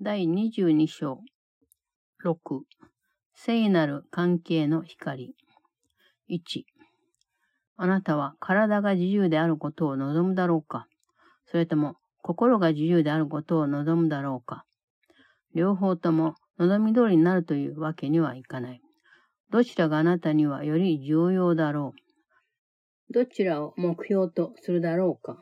[0.00, 1.20] 第22章
[2.24, 2.60] 6
[3.34, 5.34] 聖なる関係の光
[6.30, 6.62] 1
[7.76, 10.86] あなたは体が自由であることを望むだろうか
[11.46, 14.64] それとも心が自由であることを望むだろうか
[15.54, 18.80] 両方とも望み通りになるというわけにはいかない。
[19.50, 21.94] どちらがあなたにはより重要だろ
[23.10, 23.12] う。
[23.12, 25.38] どちらを目標とするだろうか。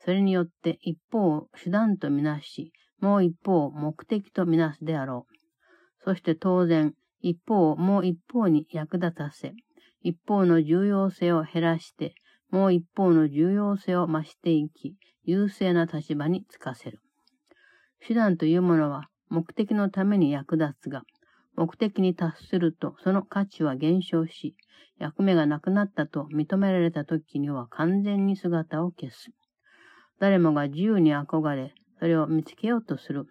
[0.00, 5.34] それによって一方を手段とみなし、もう一方目的とみなすであろう。
[6.04, 9.52] そして当然、一方をもう一方に役立たせ、
[10.02, 12.14] 一方の重要性を減らして、
[12.50, 17.00] もう一方の重要性を増していき、優勢な立場につかせる。
[18.06, 21.02] 手段というものは目的のために役立つが、
[21.56, 24.56] 目的に達するとその価値は減少し、
[24.98, 29.30] 役目がなくなったと認められた時には完全に姿を消す。
[30.18, 33.26] 誰もが自由に憧れ、それを見つけようとする。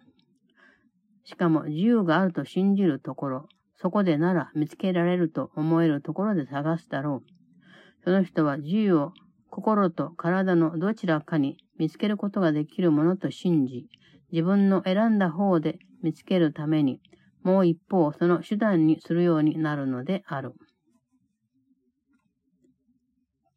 [1.24, 8.04] しかも自由があると信じるところ、そこでなら見つけられると思えるところで探すだろう。
[8.04, 9.12] その人は自由を
[9.50, 13.86] 心と体のどちらかに見つけることができるものと信じ、
[14.32, 17.00] 自分の選んだ方で見つけるために、
[17.42, 20.54] もう一方その手段にするようになるのである。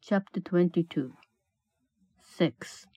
[0.04, 1.10] Chapter 22
[2.38, 2.91] 6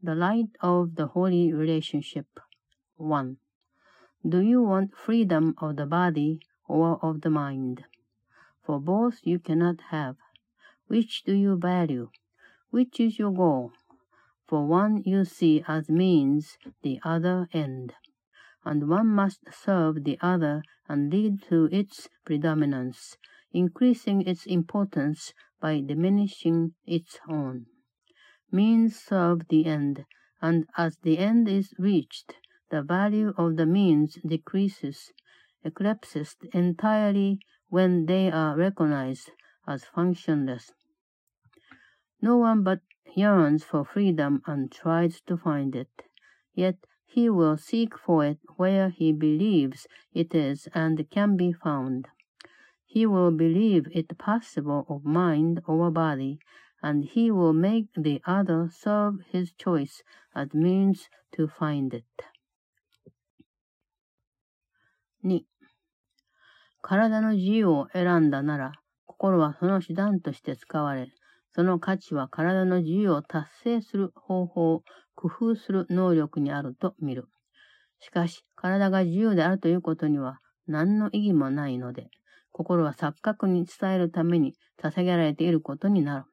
[0.00, 2.38] The Light of the Holy Relationship
[2.98, 3.38] 1.
[4.24, 7.84] Do you want freedom of the body or of the mind?
[8.62, 10.14] For both you cannot have.
[10.86, 12.10] Which do you value?
[12.70, 13.72] Which is your goal?
[14.46, 17.94] For one you see as means, the other end.
[18.64, 23.16] And one must serve the other and lead to its predominance,
[23.50, 27.66] increasing its importance by diminishing its own
[28.50, 30.04] means serve the end,
[30.40, 32.34] and as the end is reached,
[32.70, 35.12] the value of the means decreases,
[35.64, 39.30] eclipses entirely when they are recognized
[39.66, 40.72] as functionless.
[42.20, 42.80] No one but
[43.14, 46.02] yearns for freedom and tries to find it,
[46.54, 52.08] yet he will seek for it where he believes it is and can be found.
[52.84, 56.38] He will believe it possible of mind or body
[56.82, 60.02] and he will make the other serve his choice
[60.34, 62.04] as means to find it.
[65.24, 65.44] 2.
[66.82, 68.72] 体の自由を選んだなら、
[69.06, 71.08] 心はその手段として使われ、
[71.50, 74.84] その価値は体の自由を達成する方法を
[75.14, 77.26] 工夫する能力にあると見る。
[77.98, 82.10] しかし、体が自由であるということには何の意義もないので、
[82.52, 86.24] 心は錯覚に伝えるために捧げられていることになる。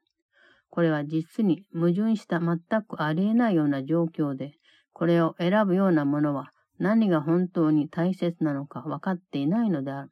[0.76, 4.52] これは実に矛盾した全くありえないような状況で、
[4.92, 6.50] これを選ぶようなものは
[6.80, 10.10] 何が本当に大切なのか分かっていないのである。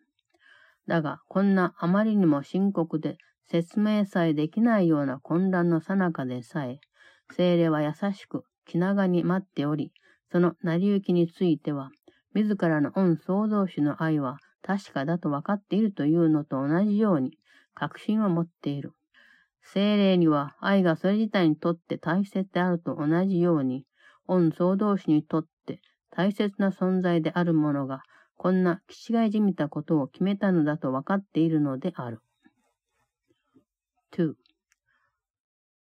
[0.88, 3.18] だが、こんなあまりにも深刻で
[3.51, 6.80] 説明さえできないような混乱の最中でさえ、
[7.35, 9.91] 精霊は優しく気長に待っており、
[10.31, 11.90] その成り行きについては、
[12.34, 17.38] 自らの恩創造主の愛は確かだと分かっているというのと同じように、
[17.74, 18.94] 確信を持っている。
[19.63, 23.85] 精霊には愛がそれ自体にとって大切であると同じように、
[24.28, 25.79] 恩総同士にとって
[26.12, 28.03] 大切な存在であるものが、
[28.38, 32.19] こんな気違いじみたことを決めたのだと分かっているのである。
[34.12, 34.35] 2.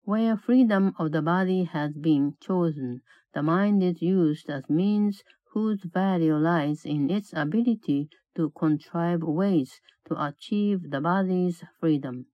[0.05, 3.01] Where freedom of the body has been chosen,
[3.33, 5.23] the mind is used as means
[5.53, 12.25] whose value lies in its ability to contrive ways to achieve the body's freedom.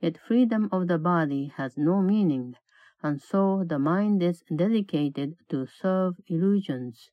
[0.00, 2.56] Yet freedom of the body has no meaning,
[3.02, 7.10] and so the mind is dedicated to serve illusions.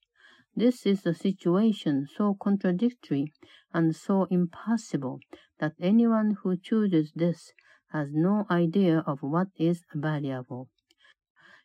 [0.55, 3.31] This is a situation so contradictory
[3.73, 5.19] and so impossible
[5.59, 7.53] that anyone who chooses this
[7.91, 10.69] has no idea of what is valuable.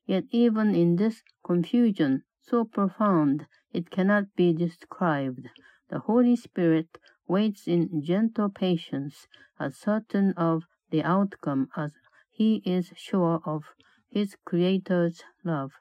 [0.06, 5.48] Yet even in this confusion so profound it cannot be described,
[5.90, 9.26] the Holy Spirit waits in gentle patience
[9.58, 11.92] as certain of the outcome as
[12.30, 13.64] he is sure of
[14.10, 15.72] his Creator's love.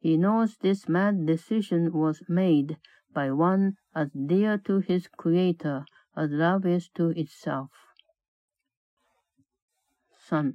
[0.00, 2.76] He knows this mad decision was made
[3.12, 5.84] by one as dear to his Creator
[6.16, 7.70] as love is to itself.
[10.28, 10.54] 3.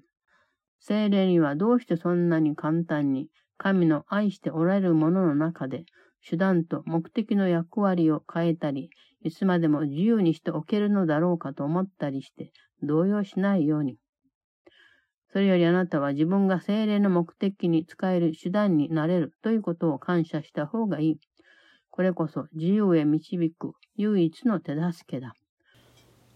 [0.80, 5.86] 精霊にはどうしてそんなに簡単に神の愛しておられるものの中で
[6.28, 8.90] 手段と目的の役割を変えたり、
[9.22, 12.52] いつまでも自由にしておけるのだろうかと思ったりして
[12.86, 13.98] 動揺しないように。
[15.32, 21.20] それよりあなたは自分が精霊の目的に使える手段になれるということを感謝した方がいい。
[21.90, 25.34] これこそ自由へ導く唯一の手助けだ。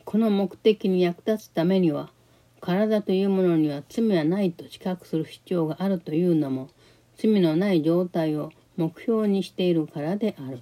[0.03, 2.11] この目的に役立つためには、
[2.59, 6.69] 体というものには罪はないと知覚する必要があるというのも、
[7.17, 10.59] 罪のない状態を目標にしているからである。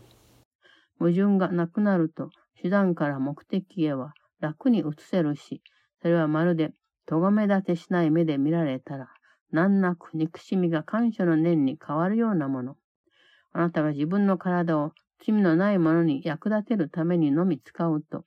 [0.97, 5.61] 矛盾がなくなると、手段から目的へは楽に移せるし、
[6.01, 6.71] それはまるで
[7.05, 9.09] 咎め立てしない目で見られたら、
[9.51, 12.77] 難なく憎しみが感謝の念に変わるようなもの。
[13.53, 14.91] あなたが自分の体を
[15.25, 18.23] 罪のないものに役立てるためにのみ使うと、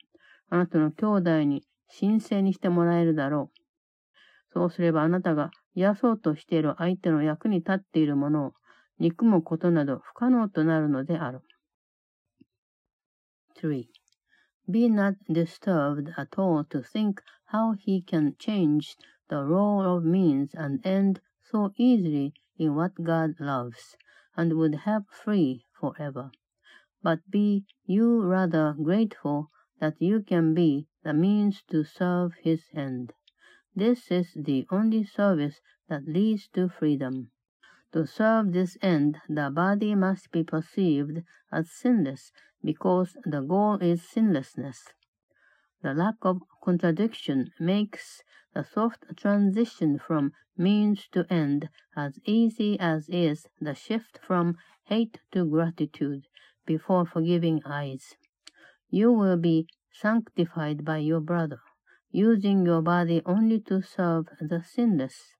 [0.48, 1.64] あなたの兄弟に
[2.00, 3.58] 神聖にしてもらえるだろう。
[4.52, 8.52] そうすればあなたが癒そうとしている相手の役に立っているものを
[8.98, 11.40] 憎むことなど不可能となるのである。
[14.68, 18.98] 3.Be not disturbed at all to think how he can change
[19.30, 23.96] the role of means and end so easily in what God loves,
[24.36, 26.30] and would have free forever.
[27.02, 29.50] But be you rather grateful
[29.80, 33.14] that you can be the means to serve his end.
[33.74, 37.30] This is the only service that leads to freedom.
[37.92, 42.32] To serve this end, the body must be perceived as sinless
[42.62, 44.92] because the goal is sinlessness.
[45.82, 48.22] The lack of contradiction makes
[48.52, 55.20] the soft transition from means to end as easy as is the shift from hate
[55.30, 56.26] to gratitude
[56.66, 58.16] before forgiving eyes.
[58.90, 61.60] You will be sanctified by your brother,
[62.10, 65.36] using your body only to serve the sinless.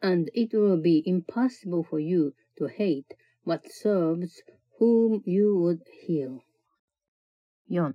[0.00, 4.42] And it will be impossible for you to hate what serves
[4.78, 6.40] whom you would heal.
[7.70, 7.92] 4.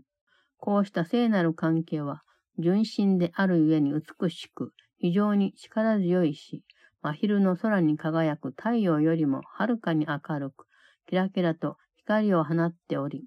[0.57, 2.21] こうした聖なる関係は、
[2.59, 6.63] 純真であるゆえに美しく、非常に力強いし、
[7.01, 10.65] 真昼の空に輝く太陽よりもはるかに明るく、
[11.07, 13.25] キラキラと光を放っており、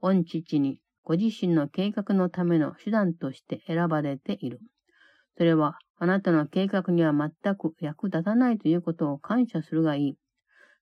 [0.00, 4.60] 御父にご自身の計画のための手段として選ばれている。
[5.36, 10.16] それは、あなたの計画には全く役立たないということを感謝するがいい。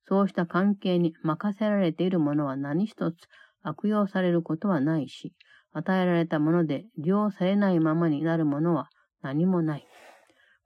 [0.06, 3.16] そうした関係に任せられているものは何一つ
[3.62, 5.32] 悪用されることはないし、
[5.72, 8.90] 与えられたもので利用されないままになるものは
[9.22, 9.86] 何もない。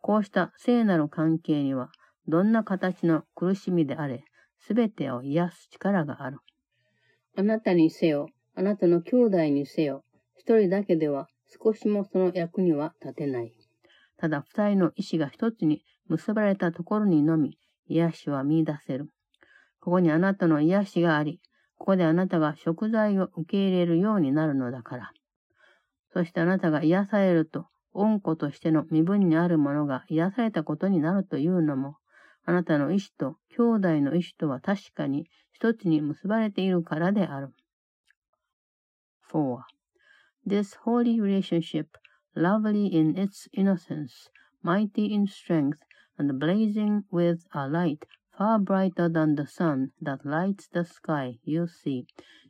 [0.00, 1.90] こうした聖なる関係には、
[2.26, 4.24] どんな形の苦しみであれ、
[4.58, 6.38] すべてを癒す力がある。
[7.36, 10.04] あなたにせよ、あなたの兄弟にせよ、
[10.36, 13.52] 一人だけでは少しもその役には立てない。
[14.16, 17.56] ただ二人の意志が一つに結ばれたところにのみ、
[17.86, 19.10] 癒しは見出せる。
[19.88, 21.40] ここにあなたの癒しがあり、
[21.78, 25.12] ここであなたが食材を受け入れるようになるのだから。
[26.12, 31.96] そしてあなたが癒されると、恩子としての身分にあるものが癒されたことになるというのも、
[32.44, 37.54] あなたの意志と兄弟の意志とは確かに一つに結ばれているからである。
[39.32, 39.56] 4.
[40.46, 41.86] This holy relationship,
[42.36, 44.28] lovely in its innocence,
[44.62, 45.78] mighty in strength,
[46.18, 48.00] and blazing with a light
[48.38, 52.06] far brighter than the sun that lights the sky you see,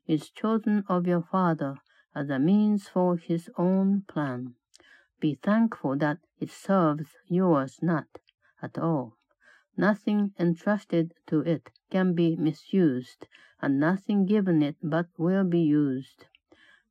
[0.06, 1.76] is chosen of your Father
[2.14, 4.54] as a means for his own plan.
[5.18, 8.04] Be thankful that it serves yours not
[8.60, 9.16] at all.
[9.78, 13.26] Nothing entrusted to it can be misused,
[13.62, 16.26] and nothing given it but will be used.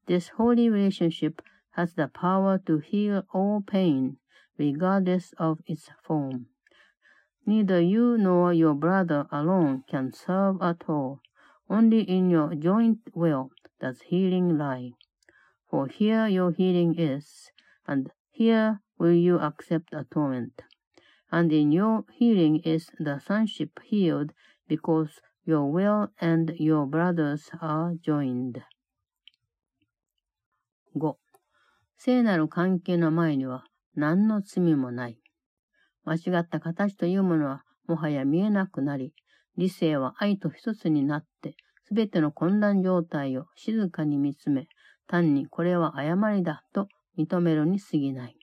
[0.07, 1.43] This holy relationship
[1.73, 4.17] has the power to heal all pain,
[4.57, 6.47] regardless of its form.
[7.46, 11.20] Neither you nor your brother alone can serve at all.
[11.68, 14.92] Only in your joint will does healing lie.
[15.68, 17.50] For here your healing is,
[17.86, 20.62] and here will you accept atonement.
[21.30, 24.32] And in your healing is the sonship healed,
[24.68, 28.62] because your will and your brothers are joined.
[30.94, 31.16] 5.
[31.96, 35.18] 聖なる関係の前には何の罪もない。
[36.07, 39.13] 間違った形というものはもはや見えなくなり、
[39.57, 44.67] 理性は愛と一つになって、すべての混乱状態を静かに見つめ、
[45.07, 46.87] 単にこれは誤りだと
[47.17, 48.37] 認めるに過ぎない。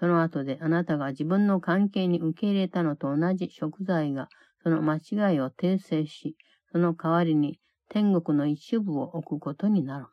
[0.00, 4.28] その後であなたが自分の関係に受け入れたのと同じ食材が
[4.62, 6.36] その間違いを訂正し、
[6.72, 10.06] その代わりに天国の一部を置くことになる。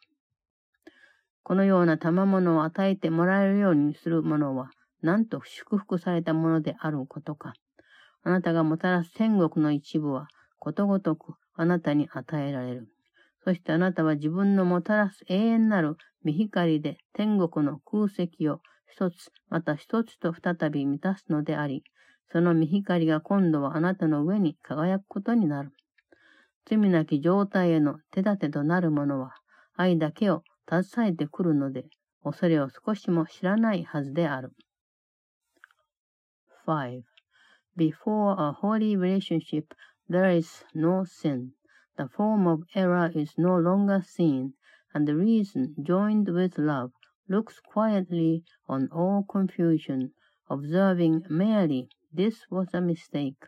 [1.43, 4.69] このような賜物を与えてもらえるようにするものは、
[5.01, 7.53] なんと祝福されたものであることか。
[8.23, 10.27] あなたがもたらす天国の一部は、
[10.59, 12.89] ことごとくあなたに与えられる。
[13.43, 21.83] そしてあなたは自分のもたらす永遠なる見光で天国の空席を一つ、また一つと再び満たすのであり、
[22.31, 25.71] その見光が今度はあなたの上に輝くことになる。
[26.65, 29.35] 罪なき状態への手立てとなる者は、
[29.75, 31.85] 愛だけを携えてくるので、
[32.23, 34.53] 恐れを少しも知らないはずである。
[36.65, 37.03] 5.
[37.77, 39.73] Before a holy relationship,
[40.09, 41.53] there is no sin.
[41.97, 44.53] The form of error is no longer seen,
[44.93, 46.91] and the reason, joined with love,
[47.29, 50.13] looks quietly on all confusion,
[50.49, 53.45] observing merely this was a mistake.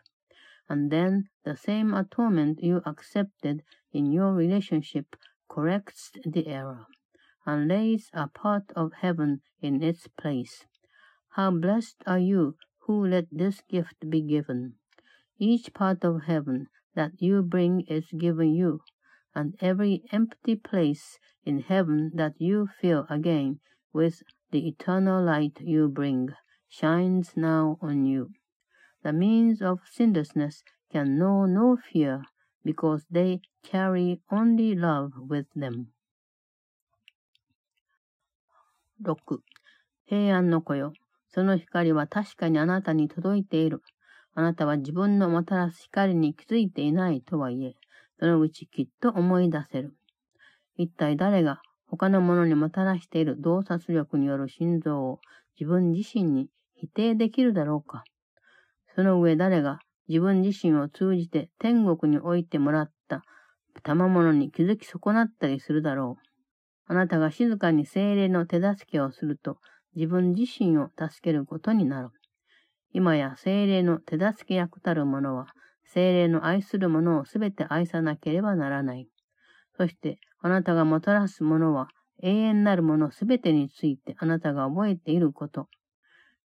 [0.68, 5.16] And then the same atonement you accepted in your relationship
[5.48, 6.86] corrects the error
[7.46, 10.66] and lays a part of heaven in its place.
[11.30, 12.56] How blessed are you
[12.87, 14.75] who let this gift be given.
[15.37, 18.81] Each part of heaven that you bring is given you,
[19.33, 23.59] and every empty place in heaven that you fill again
[23.91, 24.21] with
[24.51, 26.29] the eternal light you bring
[26.69, 28.31] shines now on you.
[29.03, 32.23] The means of sinlessness can know no fear
[32.63, 35.87] because they carry only love with them.
[39.03, 39.43] 6.
[40.05, 40.93] 平安の子よ。
[41.28, 43.82] その光は確かにあなたに届いている。
[44.34, 47.74] あなたは自分のもたらす光に気づいていないとはいえ、
[48.18, 49.94] そのうちきっと思い出せる。
[50.76, 55.20] 一体誰が他のものにもたらしている洞察力による心臓を
[55.58, 58.04] 自分自身に否定できるだろうか。
[58.94, 63.22] その上誰が自分自身を通じて天国に置いてもらった
[63.82, 66.28] 賜物に気づき損なったりするだろう。
[66.86, 69.58] あなたが静かに精霊の手助けをすると、
[69.94, 72.10] 自分自身を助けることになる。
[72.92, 75.48] 今や精霊の手助け役たる者は、
[75.84, 79.08] 精霊の愛する者をすべて愛さなければならない。
[79.76, 81.88] そして、あなたがもたらすものは、
[82.22, 85.68] 永遠なるものすべてについてあなたが覚えていること。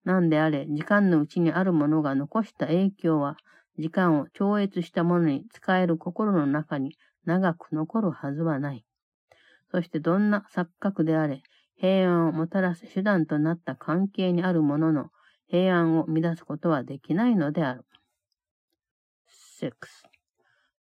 [0.05, 3.37] 何であれ、時間のうちにあるものが残した影響は、
[3.79, 8.85] 時間を超越したものに使える心の中に長く残るはずはない。
[9.71, 11.43] そしてどんな錯覚であれ、
[11.82, 15.12] 平安をもたらす手段となった関係にあるものの
[15.48, 17.86] 平安を乱すことはできないのである。
[19.60, 19.72] 6.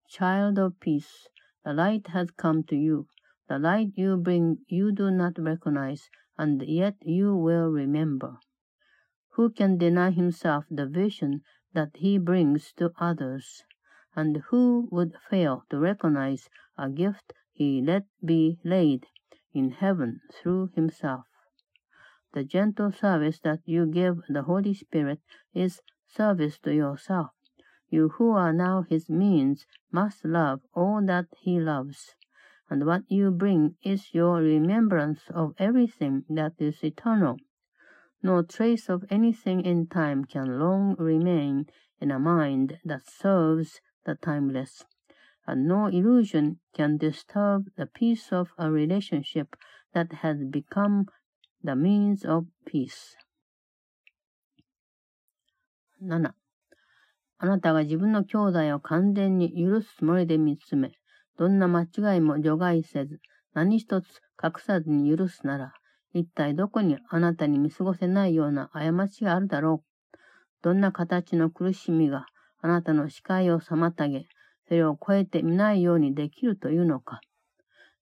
[0.09, 1.29] Child of peace,
[1.65, 3.07] the light has come to you.
[3.49, 8.39] The light you bring you do not recognize, and yet you will remember.
[9.37, 11.43] Who can deny himself the vision
[11.75, 13.63] that he brings to others?
[14.15, 19.07] And who would fail to recognize a gift he let be laid
[19.54, 21.26] in heaven through himself.
[22.34, 25.20] The gentle service that you give the Holy Spirit
[25.54, 27.32] is service to yourself.
[27.90, 32.16] You who are now his means must love all that he loves.
[32.70, 37.38] And what you bring is your remembrance of everything that is eternal.
[38.24, 41.66] No trace of anything in time can long remain
[42.00, 44.86] in a mind that serves the timeless
[45.46, 49.56] and no illusion can disturb the peace of a relationship
[49.94, 51.06] that has become
[51.64, 53.16] the means of peace.
[56.02, 56.34] 7.
[57.38, 60.92] あなたが自分の兄弟を完全に許すつもりで見つめ、
[61.38, 63.20] どんな間違いも除外せず、
[63.54, 65.74] 何一つ隠さずに許すなら、
[66.14, 70.18] 一体どこにあなたに見過ごせないような過ちがあるだろう。
[70.62, 72.28] どんな形の苦しみが
[72.62, 74.28] あなたの視界を妨げ、
[74.72, 77.20] それを超えて見ないようにできるというのか。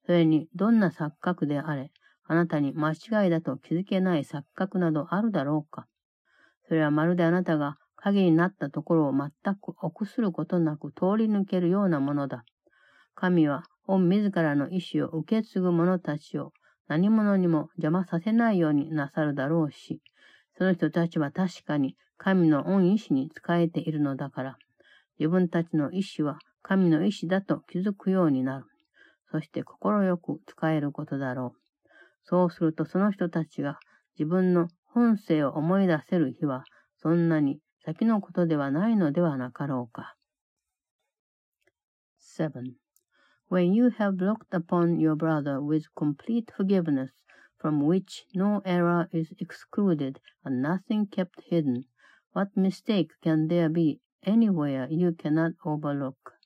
[0.06, 1.90] それに、どんな錯覚であれ、
[2.26, 5.88] あなたに間違いだと気づけない錯覚などあるだろうか。
[6.68, 12.44] それはまるであなたが影になったところを全く臆することなく通り抜けるようなものだ。
[13.16, 16.54] 神は、御自らの意志を受け継ぐ者たちを
[16.88, 20.04] 何者にも邪魔させないようになさるだろうし、
[20.56, 24.58] その人たちは確かに神の御意志に仕えているのだから、
[25.18, 28.66] 自分たちの意志は神の意志だと気づくようになる。
[29.32, 31.60] そして心よく使えることだろう。
[32.24, 33.80] そうするとその人たちが
[34.18, 36.64] 自分の本性を思い出せる日は
[36.98, 40.16] そんなに先のことではないのではなかろうか。
[42.40, 42.76] 7.
[43.50, 47.10] When you have looked upon your brother with complete forgiveness,
[47.58, 51.86] from which no error is excluded and nothing kept hidden,
[52.34, 56.39] what mistake can there be anywhere you cannot overlook?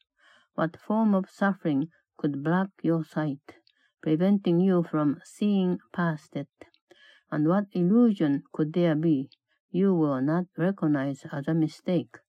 [0.55, 3.57] What form of suffering could block your sight,
[4.03, 6.47] preventing you from seeing past it?
[7.31, 9.31] And what illusion could there be
[9.71, 12.19] you will not recognize as a mistake,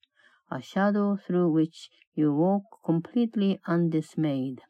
[0.50, 4.62] a shadow through which you walk completely undismayed?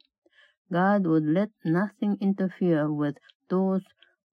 [0.72, 3.18] God would let nothing interfere with
[3.48, 3.84] those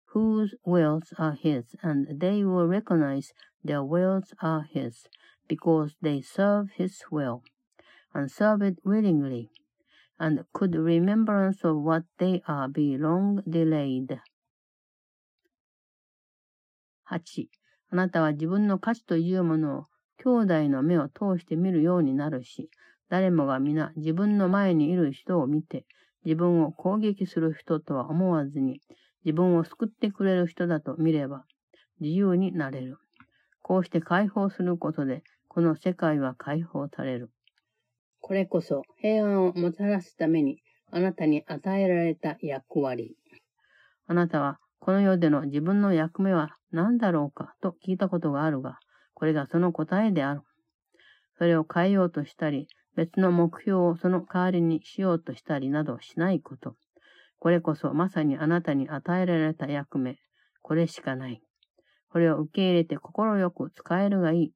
[0.06, 5.08] whose wills are His, and they will recognize their wills are His,
[5.48, 7.44] because they serve His will
[8.14, 9.50] and serve it willingly.
[10.22, 14.20] and could remembrance of what they are be long delayed.
[17.10, 17.50] 8.
[17.90, 19.86] あなたは自分の価値というものを
[20.24, 22.70] 兄弟の目を通して見るようになるし、
[23.10, 25.86] 誰もが皆自分の前にいる人を見て、
[26.24, 28.80] 自分を攻撃する人とは思わずに、
[29.26, 31.46] 自分を救ってくれる人だと見れば、
[32.00, 33.00] 自由になれる。
[33.64, 37.32] こうして解放することで、この世界は解放される。
[38.32, 43.18] これこそ平安をもたらすために、あなたに与えられた役割。
[44.08, 48.80] あなたは、この世での自分の役目は何だろうかと聞いたことがあるが、
[49.16, 50.44] これがその答えである。
[51.40, 56.78] それを変えようとしたり、別の目標をその代わりにしようとしたりなどしないこと。
[57.38, 60.16] これこそまさにあなたに与えられた役目。
[60.62, 61.42] これしかない。
[62.10, 64.54] これを受け入れて心よく使えるがいい。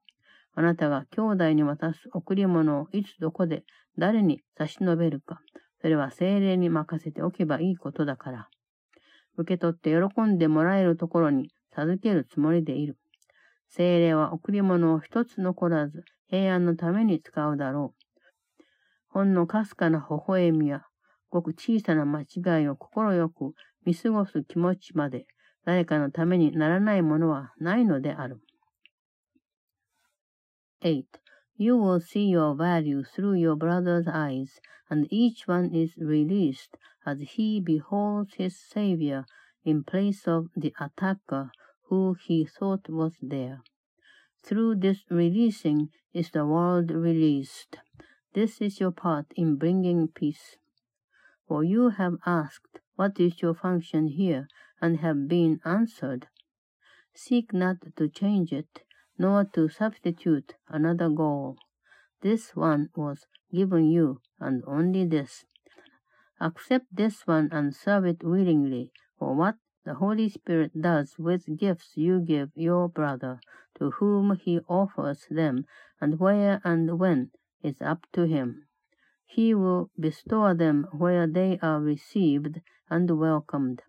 [0.56, 3.64] あなたが兄弟に渡す贈り物をいつどこで
[3.98, 5.42] 誰に差し伸べるか。
[5.82, 8.48] それは精霊に任せておけばいいことだから。
[9.38, 12.98] 受け取って喜んでもらえるところに授けるつもりでいる。
[13.68, 18.06] 精霊は贈り物を一つ残らず平安のために使うだろう。
[19.10, 20.84] ほんのかすかな微笑みや、
[21.30, 23.54] ごく小さな間違いを心よく
[23.86, 25.26] 見過ごす気持ちまで、
[25.66, 28.40] 誰かのためにならないものはないのである。
[30.86, 31.18] 8.
[31.58, 36.78] You will see your value through your brother's eyes, and each one is released
[37.08, 39.26] as he beholds his Savior
[39.64, 41.50] in place of the attacker
[41.88, 43.64] who he thought was there.
[44.44, 47.78] Through this releasing is the world released.
[48.34, 50.58] This is your part in bringing peace.
[51.48, 54.48] For you have asked, What is your function here?
[54.82, 56.28] and have been answered.
[57.16, 58.84] Seek not to change it,
[59.18, 61.58] nor to substitute another goal.
[62.22, 65.46] This one was given you, and only this.
[66.42, 71.96] Accept this one and serve it willingly, for what the Holy Spirit does with gifts
[71.96, 73.40] you give your brother,
[73.78, 75.66] to whom he offers them,
[76.02, 77.32] and where and when
[77.64, 78.68] is up to him.
[79.26, 83.82] He will bestow them where they are received and welcomed.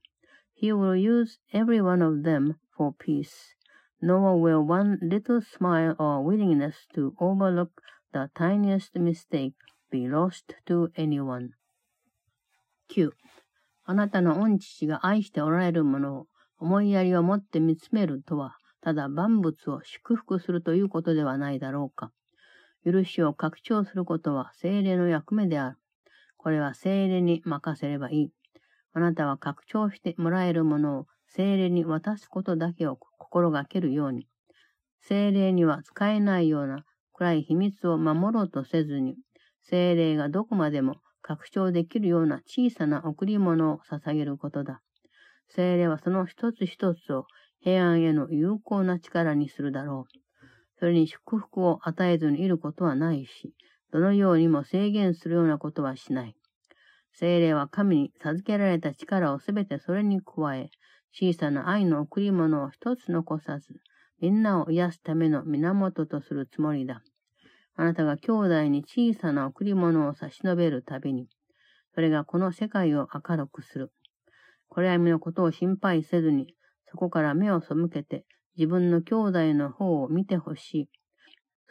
[0.54, 3.55] He will use every one of them for peace,
[4.00, 7.70] nor will one little smile or willingness to overlook
[8.12, 9.54] the tiniest mistake
[9.90, 11.50] be lost to anyone.
[12.88, 13.10] 9.
[13.84, 16.26] あなたの御父が愛しておられるものを
[16.58, 22.12] 思いやりを持って見つめるとは、ただ万物を祝福するということではないだろうか。
[22.84, 25.78] 許しを拡張することは精霊の役目である。
[26.36, 28.32] これは精霊に任せればいい。
[28.92, 34.28] あなたは拡張してもらえるものを精霊に渡すことだけを心がけるように。
[35.00, 39.16] 精霊には使えないような暗い秘密を守ろうとせずに、
[39.62, 44.80] 精霊がどこまでも拡張できるような小さな贈り物を捧げることだ。
[45.48, 47.26] 精霊はその一つ一つを
[47.60, 50.18] 平安への有効な力にするだろう。
[50.78, 53.54] それに祝福を与えずにいることはないし、
[53.92, 56.36] どのようにも制限するようなことはしない。
[57.12, 60.70] 精霊は神に授けられた力をすべてそれに加え、
[61.18, 63.80] 小さな愛の贈り物を一つ残さず、
[64.20, 67.02] みんなを癒すための源とするつもりだ。
[67.74, 71.28] あなたが兄弟に小さな贈り物を差し伸べるたびに、
[71.94, 73.92] それがこの世界を明るくする。
[74.68, 76.54] これは身のことを心配せずに、
[76.90, 78.26] そこから目を背けて、
[78.58, 80.90] 自分の兄弟の方を見てほしい。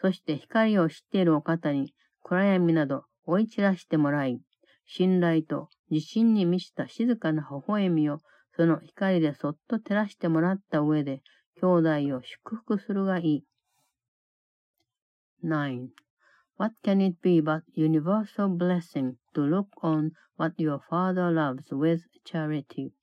[0.00, 4.40] そして光を知っているお方に暗闇など追い散らしてもらい、
[4.86, 8.18] 信頼と自信に満ちた静かな微笑みを
[8.55, 11.21] その光でそっと照らしてもらった上で、
[11.61, 13.45] 兄弟を祝福するがいい。
[15.43, 15.89] 9.
[16.57, 22.01] What can it be but universal blessing to look on what your Father loves with
[22.23, 22.93] charity?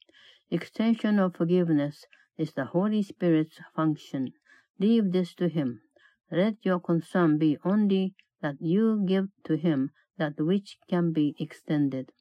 [0.51, 4.33] Extension of forgiveness is the Holy Spirit's function.
[4.79, 5.81] Leave this to Him.
[6.31, 12.13] Let your concern be only that you give to Him that which can be extended.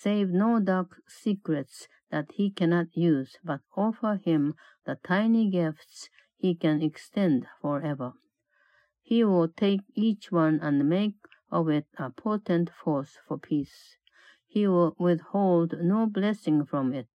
[0.00, 4.54] Save no dark secrets that He cannot use, but offer Him
[4.86, 8.12] the tiny gifts He can extend forever.
[9.02, 11.16] He will take each one and make
[11.50, 13.96] of it a potent force for peace.
[14.46, 17.08] He will withhold no blessing from it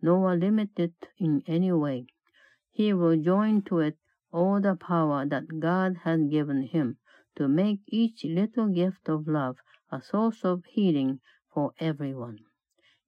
[0.00, 2.06] nor limit it in any way.
[2.72, 3.98] He will join to it
[4.32, 6.96] all the power that God has given him
[7.36, 9.58] to make each little gift of love
[9.92, 11.20] a source of healing
[11.54, 12.40] for everyone.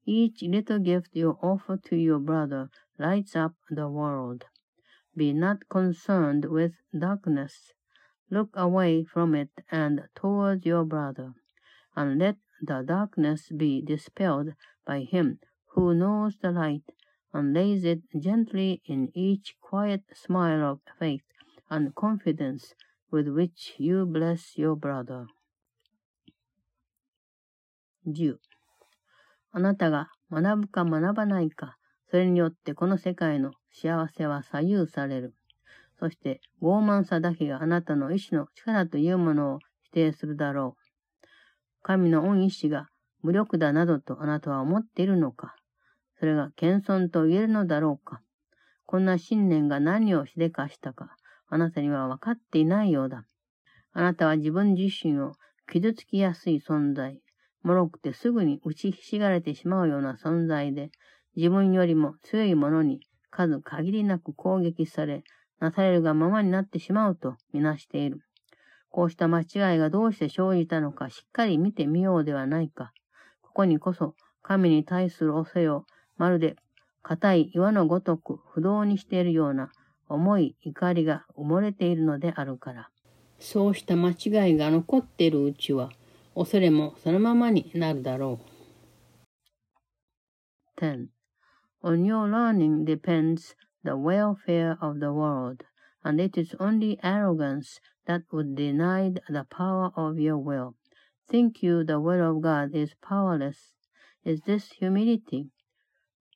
[0.07, 4.45] Each little gift you offer to your brother lights up the world.
[5.17, 7.73] Be not concerned with darkness.
[8.31, 11.35] Look away from it and towards your brother,
[11.97, 14.55] and let the darkness be dispelled
[14.87, 15.41] by him
[15.77, 16.85] who knows the light
[17.33, 21.25] and lays it gently in each quiet smile of faith
[21.69, 22.75] and confidence
[23.11, 25.27] with which you bless your brother.
[28.07, 28.37] 10.
[29.53, 31.77] あなたが学ぶか学ばないか、
[32.11, 35.35] それによってこの世界の幸せは左右される。
[35.99, 40.87] そして傲慢さだけがあなたの意志の力というものを否定するだろう。
[41.83, 42.88] 神の恩意志が
[43.23, 45.55] 無力だなどとあなたは思っているのか
[46.19, 48.21] それが謙遜と言えるのだろうか
[48.87, 51.16] こんな信念が何をしでかしたか
[51.49, 53.25] あなたには分かっていないようだ。
[53.92, 55.35] あなたは自分自身を
[55.71, 57.21] 傷つきやすい存在、
[57.67, 60.91] 脆くてすぐに打ちひしがれてしまうような存在で、
[61.35, 63.01] 自分よりも強いものに
[63.31, 65.25] 数限りなく攻撃され、
[65.59, 68.21] なされるがままになってしまうとみなしている。
[68.89, 72.93] こうした間違いがどうして生じたのかしっかり見てみようではないか。
[73.43, 75.85] ここにこそ神に対する恐れを
[76.17, 76.57] まるで
[77.03, 79.71] 硬い岩のごとく不動にしているような
[80.09, 82.91] 重い怒りが埋もれているのであるから。
[83.39, 85.91] そうした間違いが残っているうちは、
[86.36, 88.52] 恐れもそのままになるだろう。
[90.80, 91.08] 10.
[91.84, 95.64] On your learning depends the welfare of the world,
[96.04, 100.76] and it is only arrogance that would deny the power of your will.
[101.30, 103.74] Think you the will of God is powerless?
[104.24, 105.52] Is this humility?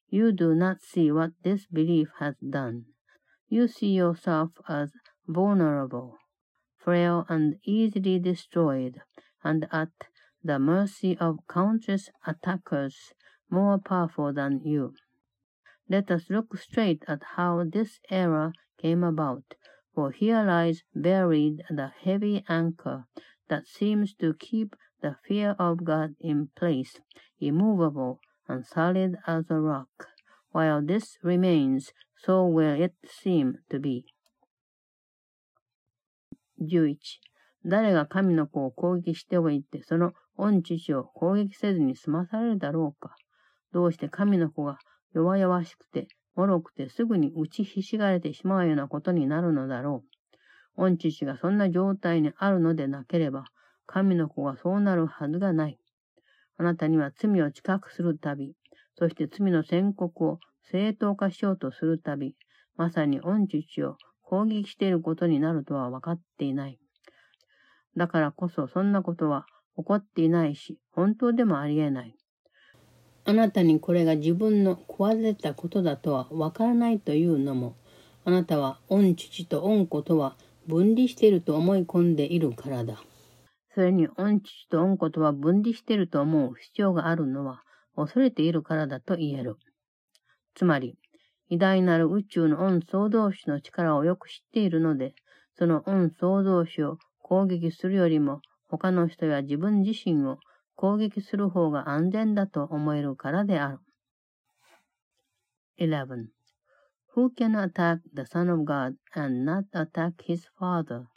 [0.09, 2.85] You do not see what this belief has done.
[3.49, 4.91] You see yourself as
[5.27, 6.17] vulnerable,
[6.77, 9.01] frail and easily destroyed,
[9.42, 9.90] and at
[10.42, 13.12] the mercy of countless attackers
[13.50, 14.94] more powerful than you.
[15.88, 19.54] Let us look straight at how this error came about,
[19.94, 23.06] for here lies buried the heavy anchor
[23.48, 27.00] that seems to keep the fear of God in place,
[27.40, 30.08] immovable and solid as a rock.
[30.52, 34.06] While this remains, so will it seem to be.
[36.58, 36.98] 11.
[37.66, 43.14] 誰が神の子を攻撃しておいて、その御父を攻撃せずに済まされるだろうか。
[43.72, 44.78] どうして神の子が
[45.12, 50.04] 弱々しくて、脆くてすぐに打ちひしがれてしまうようなことになるのだろ
[50.76, 50.90] う。
[50.90, 53.44] 御父がそんな状態にあるのでなければ、
[53.86, 55.78] 神の子がそうなるはずがない。
[56.56, 58.54] あなたには罪を近くするたび、
[58.98, 60.38] そして罪の宣告を
[60.70, 62.36] 正当化しようとするたび、
[62.76, 66.79] まさに御父を攻撃していることになるとは分かっていない。
[67.96, 72.14] だからこそそんなことは起こっていないし、本当でもありえない。
[73.24, 77.76] あなたにこれが自分の壊れたことだとは分からないというのも、
[78.24, 83.02] あなたは御父と御子とは分離していると思い込んでいるからだ。
[83.74, 87.62] それに御父と御子とは分離していると思う必要があるのは、
[87.96, 89.56] 恐れているからだと言える。
[90.54, 90.96] つまり、
[91.48, 95.14] 偉大なる宇宙の恩創造主の力をよく知っているので、
[95.56, 96.98] その恩創造主を
[97.29, 100.39] 攻撃するよりも、他の人や自分自身を
[100.75, 103.79] 攻撃する方が安全だと思えるからである。
[105.79, 106.27] 11.
[107.15, 111.07] Who can attack the Son of God and not attack his Father?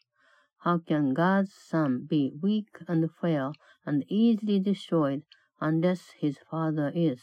[0.64, 3.52] How can God's Son be weak and frail
[3.88, 5.22] and easily destroyed
[5.60, 7.20] unless his Father is.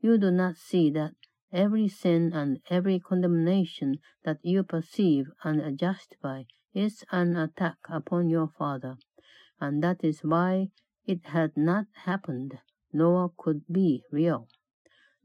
[0.00, 1.12] You do not see that
[1.52, 8.47] every sin and every condemnation that you perceive and justify is an attack upon your
[8.47, 8.97] Father,
[9.59, 10.69] and that is why
[11.05, 12.59] it had not happened,
[12.91, 14.47] nor could be real.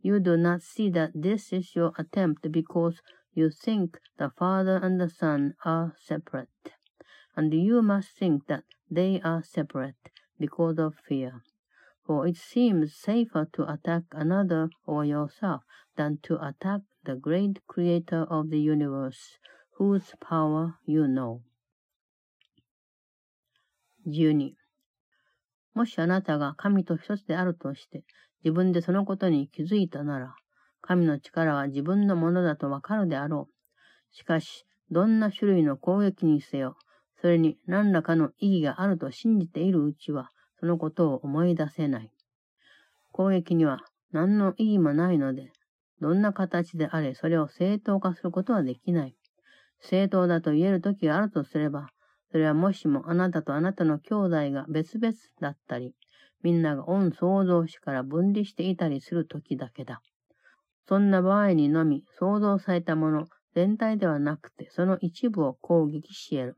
[0.00, 3.00] You do not see that this is your attempt because
[3.34, 6.72] you think the Father and the Son are separate,
[7.37, 11.42] and you must think that they are separate because of fear.
[12.04, 15.62] for it seems safer to attack another or yourself
[15.96, 19.38] than to attack the great creator of the universe,
[19.78, 21.38] whose power you know?
[24.06, 24.54] 12.
[25.74, 28.02] もしあなたが神と一つであるとして
[28.44, 30.34] 自分でそのことに気づいたなら、
[30.80, 34.16] 神の力は自分のものだとわかるであろう。
[34.16, 36.76] しかし、どんな種類の攻撃にせよ、
[37.20, 42.12] それに何らかの意義があると信じているうちは、そのことを思い出せない。
[43.12, 43.80] 攻撃には
[44.12, 45.52] 何の意義もないので、
[46.00, 49.17] どんな形であれそれを正当化することはできない。
[49.80, 51.88] 正当だと言える時があるとすれば、
[52.30, 55.94] それはもしもあなたとあなたの兄弟が別々だったり、
[56.42, 60.02] みんなが恩創造主から分離していたりする時だけだ。
[60.86, 66.56] そんな場合にのみ創造されたもの全体ではなくてその一部を攻撃し得る。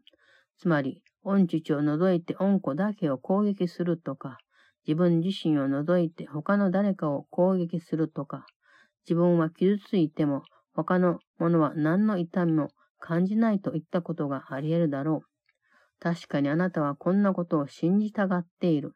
[0.58, 4.38] つまり、御父を除いて御子だけを攻撃するとか、
[4.86, 8.46] 自分自身を除いて他の誰かを攻撃するとか、
[9.06, 10.42] 自分は傷ついても
[10.74, 15.30] 他の者は何の痛みも感じないといったことがあり得るだろう。
[15.98, 18.94] 確かにあなたはこんなことを信じたがっている。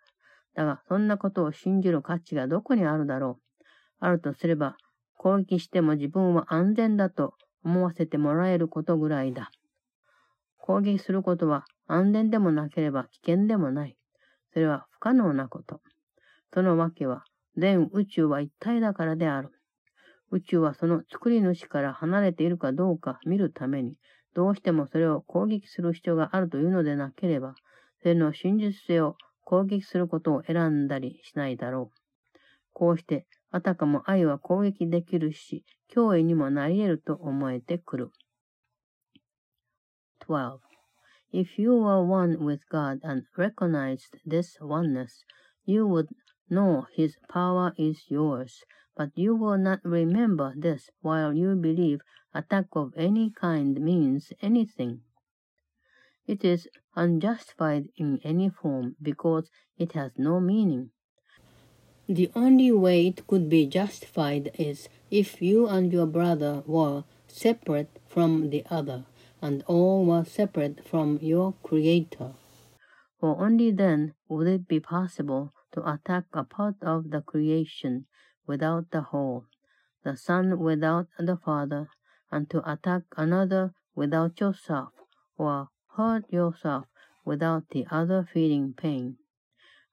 [0.55, 3.65] だが、そんなことを信じる価値がどこにあるだろう。
[4.01, 4.77] あるとすれば、
[5.17, 9.51] 攻撃しても自分は安全だと思わせてもらえることぐらいだ。
[10.59, 13.97] 攻撃することは安全でもなければ危険でもない。
[14.53, 15.81] それは不可能なこと。
[16.53, 17.25] そのわけは、
[17.57, 19.51] 全宇宙は一体だからである。
[20.35, 23.95] 宇宙はその作り主から離れているかどうか見るために、
[24.35, 27.55] どうしてもそれを攻撃する必要があるというのでなければ、
[28.03, 31.99] それの真実性を攻撃することを選んだりしないだろう。
[32.73, 38.11] こうして、あたかも愛は攻撃できるし、脅威にもなり得ると思えてくる。
[40.27, 40.59] 12.
[41.33, 45.25] If you were one with God and recognized this oneness,
[45.65, 46.09] you would
[46.51, 48.65] know His power is yours,
[48.97, 52.01] but you will not remember this while you believe
[52.35, 55.01] attack of any kind means anything.
[56.27, 60.91] It is unjustified in any form because it has no meaning.
[62.07, 67.99] The only way it could be justified is if you and your brother were separate
[68.07, 69.07] from the other,
[69.41, 72.35] and all were separate from your Creator.
[73.19, 78.07] For only then would it be possible to attack a part of the creation
[78.47, 79.45] without the whole,
[80.03, 81.89] the Son without the Father,
[82.31, 84.93] and to attack another without yourself,
[85.37, 86.87] or hurt yourself
[87.25, 89.17] without the other feeling pain.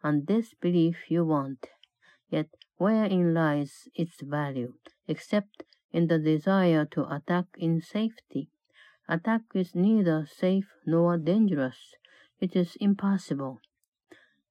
[0.04, 1.68] And this belief you want,
[2.30, 4.74] yet wherein lies its value,
[5.08, 8.50] except in the desire to attack in safety?
[9.08, 11.96] Attack is neither safe nor dangerous.
[12.40, 13.60] It is impossible.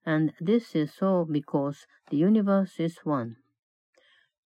[0.05, 3.37] And this is so because the universe is one.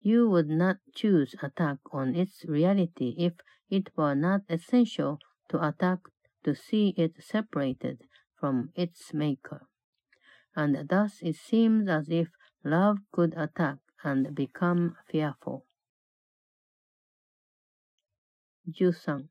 [0.01, 3.35] You would not choose attack on its reality if
[3.69, 6.01] it were not essential to attack
[6.45, 8.05] to see it separated
[8.39, 9.67] from its maker.
[10.55, 12.29] And thus it seems as if
[12.65, 15.65] love could attack and become fearful.
[18.71, 19.29] 13.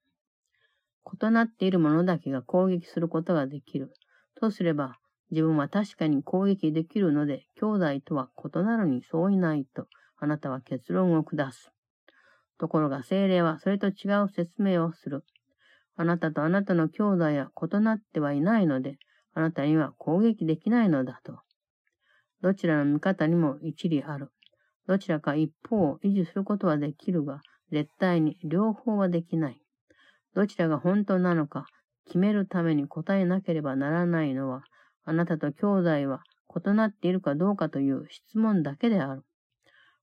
[1.22, 3.94] 異なっているものだけが攻撃することができる。
[4.40, 5.00] とすれば、
[5.32, 9.88] 自分は確かに攻撃できるので、兄弟とは異なるに相違ないと、
[10.20, 11.72] あなたは結論を下す。
[12.58, 15.24] ところが精霊はそれと違う説明をする。
[15.96, 18.98] あなたとあなたの兄弟は異なってはいないので、
[19.34, 21.40] あなたには攻撃できないのだと。
[22.42, 24.32] どちらの見方にも一理ある。
[24.88, 29.62] どちらか一方を維持することはできるが、絶対に両方はできない。
[30.34, 31.66] どちらが本当なのか
[32.06, 34.64] 決めるために答えなければならないのは、
[35.04, 36.22] あなたと兄弟は
[36.66, 39.24] 異なっているかどうかという質問だけである。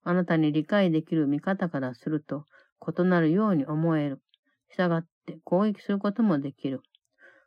[0.04, 2.46] あなたに理解できる見方からすると、
[2.98, 4.22] 異なるように思える。
[4.68, 6.82] 従って攻撃することもできる。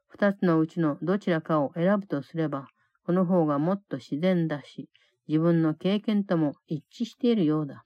[0.08, 2.68] 二つのうちのどちらかを選ぶとすれば、
[3.06, 4.90] この方がもっと自然だし、
[5.28, 7.86] 自分の経験とも一致しているようだ。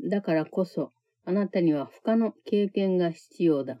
[0.00, 0.92] だからこそ、
[1.24, 3.78] あなたには不可の経験が必要だ。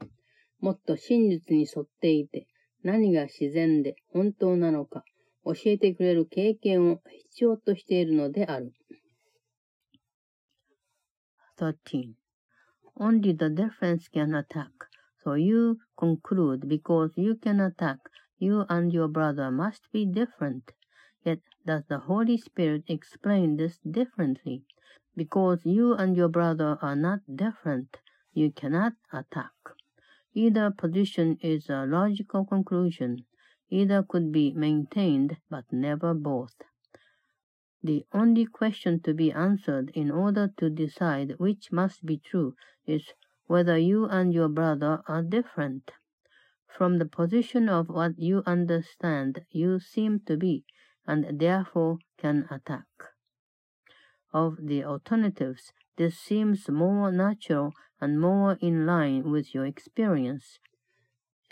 [0.60, 2.46] もっと真実に沿っていて、
[2.82, 5.04] 何が自然で本当なのか
[5.44, 8.72] 教えてくれる経験を必要としているのである。
[11.56, 12.16] 13.
[12.96, 14.72] Only the difference can attack.
[15.22, 17.98] So you conclude because you can attack,
[18.38, 20.72] you and your brother must be different.
[21.24, 24.64] Yet does the Holy Spirit explain this differently?
[25.16, 27.96] Because you and your brother are not different,
[28.32, 29.52] you cannot attack.
[30.34, 33.24] Either position is a logical conclusion.
[33.70, 36.54] Either could be maintained, but never both.
[37.86, 43.12] The only question to be answered in order to decide which must be true is
[43.46, 45.92] whether you and your brother are different.
[46.66, 50.64] From the position of what you understand, you seem to be,
[51.06, 52.88] and therefore can attack.
[54.32, 60.58] Of the alternatives, this seems more natural and more in line with your experience.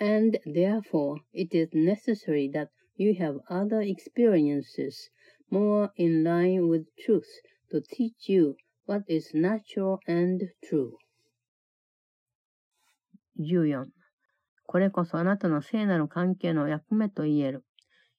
[0.01, 5.11] And therefore, it is necessary that you have other experiences
[5.51, 7.27] more in line with truth
[7.71, 10.93] to teach you what is natural and true.
[13.39, 13.87] 14.
[14.67, 17.65] これこそあなたの聖なる関係の役目と言える。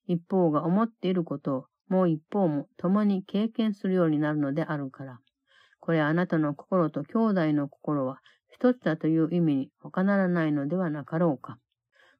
[0.08, 5.20] 一方が思っていることをもう一方も共に経験するようになるのであるから。
[5.80, 11.58] これはあなたの心と兄弟の心は一つだという意味に他ならないのではなかろうか。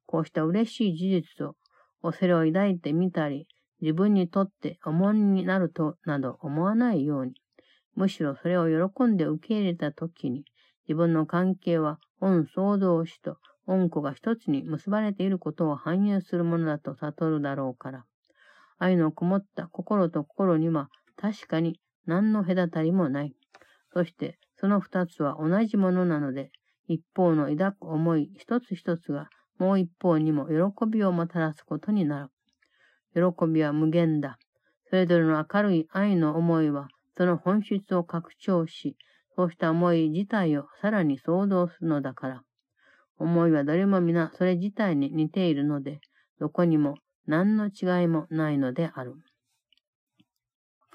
[0.06, 1.56] こうした嬉しい事実を
[2.02, 3.48] 恐れを抱いてみたり、
[3.86, 7.36] 自分にとって重荷になるとなど思わないように、
[7.94, 10.44] むしろそれを喜んで受け入れたときに、
[10.88, 18.06] 自分の関係は恩総動詞と恩子が一つに結ばれていることを反映するものだと悟るだろうから。
[18.80, 23.36] 愛のこもった心と心には確かに何の隔たりもない。
[23.94, 26.50] そしてその二つは同じものなので、
[26.88, 32.35] 一方の抱く思い一つ一つがもう一方にも喜びをもたらすことになる。
[33.16, 34.38] 喜びは無限だ。
[34.90, 38.98] それぞれの明るい愛の思いは、その本質を拡張し、
[39.36, 42.44] そうした思い自体をさらに想像するのだから。
[43.18, 46.02] 思いは誰も皆それ自体に似ているので、
[46.40, 49.16] どこにも何の違いもないのである。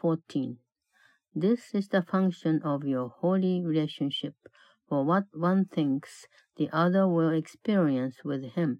[0.02, 0.56] 14.
[1.35, 4.35] This is the function of your holy relationship,
[4.88, 8.78] for what one thinks the other will experience with him.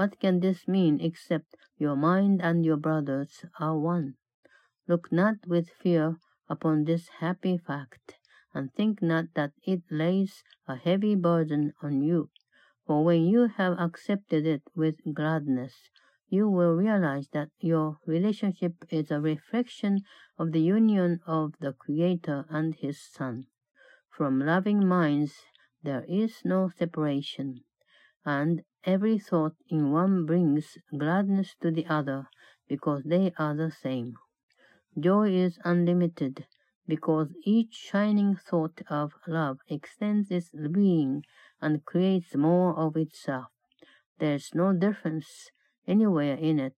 [0.00, 4.14] What can this mean except your mind and your brothers are one?
[4.88, 6.16] Look not with fear
[6.48, 8.16] upon this happy fact,
[8.54, 12.30] and think not that it lays a heavy burden on you.
[12.86, 15.90] For when you have accepted it with gladness,
[16.30, 20.00] you will realize that your relationship is a reflection
[20.38, 23.48] of the union of the Creator and His Son.
[24.08, 25.34] From loving minds
[25.82, 27.64] there is no separation,
[28.24, 32.27] and every thought in one brings gladness to the other
[32.67, 34.13] because they are the same.
[34.99, 36.45] Joy is unlimited
[36.87, 41.23] because each shining thought of love extends its being
[41.61, 43.47] and creates more of itself.
[44.19, 45.49] There is no difference
[45.87, 46.75] anywhere in it,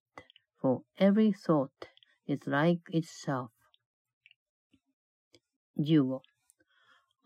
[0.59, 1.89] for every thought
[2.25, 3.51] is like itself.
[5.75, 6.21] 15.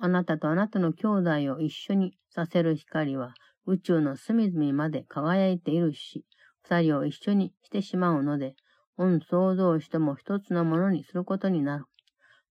[0.03, 3.35] あなたとあなたの兄弟を一緒にさせる光は
[3.66, 6.24] 宇宙の隅々まで輝いているし、
[6.62, 8.54] 二人を一緒にしてしまうので、
[8.96, 11.84] 恩創造主とも一つのものにすることになる。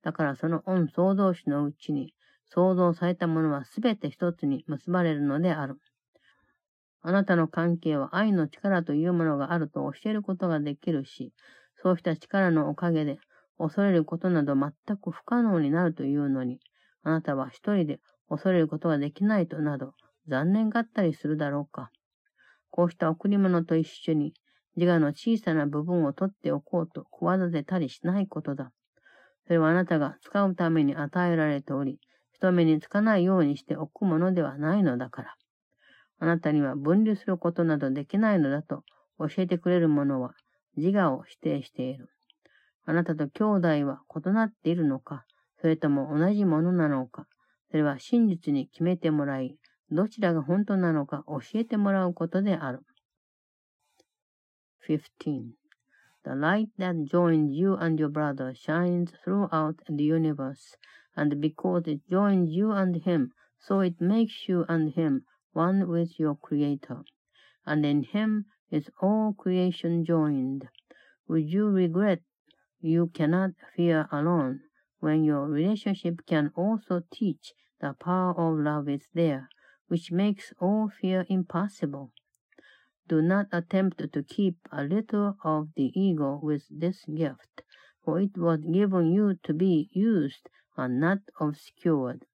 [0.03, 2.13] だからその恩創造主のうちに、
[2.45, 5.79] 創造されたものはすべて一つに結ばれるのである。
[7.01, 11.33] あなたの関係は愛の力というものがあると教えることができるし、
[11.81, 13.19] そうした力のおかげで
[13.57, 16.59] 恐れることなど全く不可能になるというのに、
[17.03, 17.99] あなたは一人で
[18.29, 19.93] 恐れることができないとなど、
[20.27, 21.91] 残念がったりするだろうか。
[22.69, 24.33] こうした贈り物と一緒に、
[24.75, 28.71] 自我の小さな部分を取っておこうと企てたりしないことだ。
[29.47, 31.99] それはあなたが使うために与えられており、
[32.33, 35.35] 人目につかないようにしておくものではないのだから。
[36.19, 38.83] あなたには分離することなどできないのだと
[39.19, 40.33] 教えてくれるものは
[40.75, 42.09] 自我を否定している。
[42.85, 43.43] あなたと兄
[43.83, 45.25] 弟は異なっているのか、
[45.61, 47.25] それとも同じものなのか、
[47.71, 49.57] それは真実に決めてもらい、
[49.90, 52.80] どちらが本当なのか教えてもらうことである。
[54.86, 55.52] 15.
[56.22, 60.76] The light that joins you and your brother shines throughout the universe,
[61.16, 66.18] and because it joins you and him, so it makes you and him one with
[66.18, 67.02] your Creator.
[67.66, 70.68] And in him is all creation joined.
[71.28, 72.22] Would you regret
[72.80, 74.60] you cannot fear alone
[75.00, 79.48] when your relationship can also teach the power of love is there,
[79.87, 82.11] Which makes all fear impossible?
[83.07, 87.61] Do not attempt to keep a little of the ego with this gift,
[88.03, 92.25] for it was given you to be used and not obscured.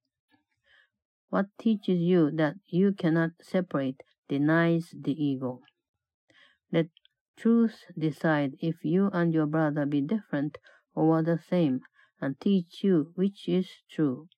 [1.30, 5.62] What teaches you that you cannot separate denies the ego.
[6.72, 6.88] Let
[7.36, 10.58] truth decide if you and your brother be different
[10.94, 11.82] or the same,
[12.20, 14.30] and teach you which is true.